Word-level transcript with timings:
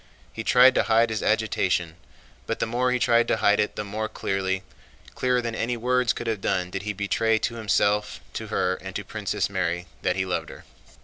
He 0.33 0.43
tried 0.43 0.73
to 0.73 0.81
hide 0.89 1.11
his 1.11 1.21
agitation. 1.21 1.95
But 2.47 2.57
the 2.57 2.65
more 2.65 2.91
he 2.91 2.97
tried 2.97 3.27
to 3.27 3.37
hide 3.37 3.59
it 3.59 3.75
the 3.75 3.83
more 3.83 4.09
clearly—clearer 4.09 5.43
than 5.43 5.53
any 5.53 5.77
words 5.77 6.11
could 6.11 6.25
have 6.25 6.41
done—did 6.41 6.81
he 6.81 6.91
betray 6.91 7.37
to 7.37 7.53
himself, 7.53 8.19
to 8.33 8.47
her, 8.47 8.77
and 8.81 8.95
to 8.95 9.03
Princess 9.03 9.47
Mary 9.47 9.85
that 10.01 10.15
he 10.15 10.25
loved 10.25 10.49
her. 10.49 10.65